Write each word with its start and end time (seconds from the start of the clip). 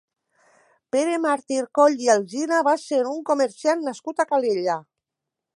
Pere 0.95 1.19
Màrtir 1.25 1.59
Coll 1.79 2.01
i 2.07 2.11
Alsina 2.15 2.63
va 2.71 2.75
ser 2.87 3.03
un 3.13 3.23
comerciant 3.31 3.89
nascut 3.91 4.25
a 4.25 4.29
Calella. 4.33 4.83